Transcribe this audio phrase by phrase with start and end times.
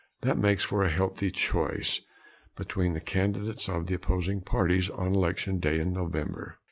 [0.21, 2.01] That makes for a healthy choice
[2.55, 6.57] between the candidates of the opposing parties on Election Day in November.